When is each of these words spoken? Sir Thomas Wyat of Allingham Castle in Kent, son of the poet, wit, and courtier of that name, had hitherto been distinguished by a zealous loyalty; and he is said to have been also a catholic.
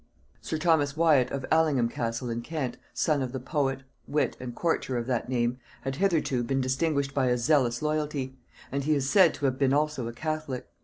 Sir 0.41 0.57
Thomas 0.57 0.97
Wyat 0.97 1.29
of 1.29 1.45
Allingham 1.51 1.87
Castle 1.87 2.31
in 2.31 2.41
Kent, 2.41 2.77
son 2.91 3.21
of 3.21 3.33
the 3.33 3.39
poet, 3.39 3.83
wit, 4.07 4.35
and 4.39 4.55
courtier 4.55 4.97
of 4.97 5.05
that 5.05 5.29
name, 5.29 5.59
had 5.81 5.97
hitherto 5.97 6.41
been 6.41 6.59
distinguished 6.59 7.13
by 7.13 7.27
a 7.27 7.37
zealous 7.37 7.83
loyalty; 7.83 8.35
and 8.71 8.83
he 8.85 8.95
is 8.95 9.07
said 9.07 9.35
to 9.35 9.45
have 9.45 9.59
been 9.59 9.73
also 9.73 10.07
a 10.07 10.11
catholic. 10.13 10.67